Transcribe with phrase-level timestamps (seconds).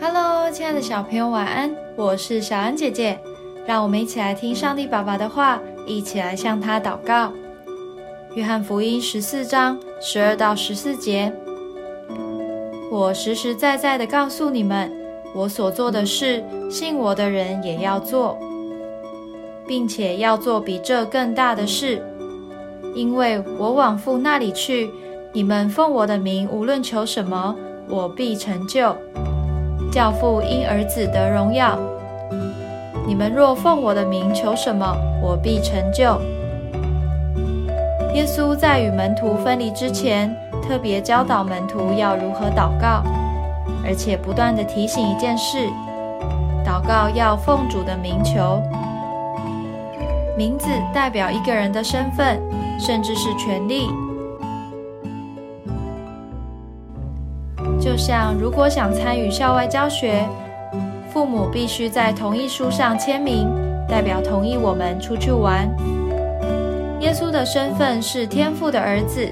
[0.00, 1.74] Hello，亲爱的小朋友，晚安！
[1.96, 3.18] 我是小安姐姐，
[3.66, 7.32] 让我们一起来听上帝爸爸的话，一起来向他祷告。
[8.34, 11.32] 约翰福音十四章十二到十四节，
[12.90, 14.92] 我实实在在的告诉你们，
[15.34, 18.38] 我所做的事，信我的人也要做，
[19.66, 22.02] 并且要做比这更大的事，
[22.94, 24.90] 因为我往父那里去。
[25.32, 27.56] 你们奉我的名无论求什么，
[27.88, 28.94] 我必成就。
[29.92, 31.78] 教父因儿子得荣耀。
[33.06, 36.20] 你们若奉我的名求什么，我必成就。
[38.14, 43.02] 耶稣在与门徒分离之前，特别教导门徒要如何祷告，
[43.84, 45.68] 而且不断的提醒一件事：
[46.64, 48.62] 祷告要奉主的名求。
[50.36, 52.40] 名字代表一个人的身份，
[52.78, 53.88] 甚至是权利。
[57.84, 60.26] 就像如果想参与校外教学，
[61.12, 63.46] 父母必须在同意书上签名，
[63.86, 65.68] 代表同意我们出去玩。
[67.00, 69.30] 耶稣的身份是天父的儿子，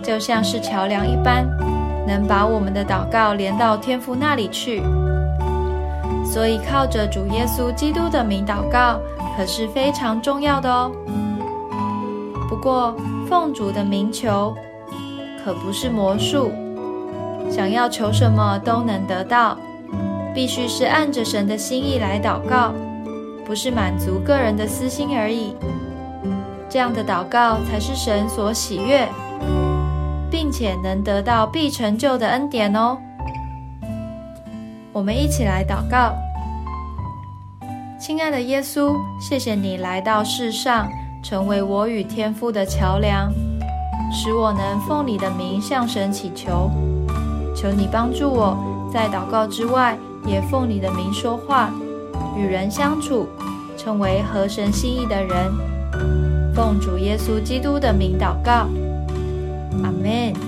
[0.00, 1.44] 就像是桥梁一般，
[2.06, 4.80] 能把我们的祷告连到天父那里去。
[6.24, 9.00] 所以靠着主耶稣基督的名祷告，
[9.36, 10.92] 可是非常重要的哦。
[12.48, 12.94] 不过
[13.28, 14.54] 奉主的名求，
[15.44, 16.52] 可不是魔术。
[17.50, 19.56] 想要求什么都能得到，
[20.34, 22.72] 必须是按着神的心意来祷告，
[23.44, 25.54] 不是满足个人的私心而已。
[26.68, 29.08] 这样的祷告才是神所喜悦，
[30.30, 32.98] 并且能得到必成就的恩典哦。
[34.92, 36.14] 我们一起来祷告，
[37.98, 40.86] 亲爱的耶稣，谢谢你来到世上，
[41.22, 43.32] 成为我与天父的桥梁，
[44.12, 46.70] 使我能奉你的名向神祈求。
[47.60, 48.56] 求你帮助我，
[48.92, 51.70] 在祷告之外，也奉你的名说话，
[52.36, 53.26] 与人相处，
[53.76, 55.52] 成为合神心意的人。
[56.54, 58.68] 奉主耶稣基督的名祷告，
[59.82, 60.47] 阿门。